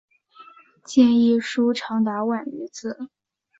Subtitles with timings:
[0.83, 3.07] 建议书长达万余字。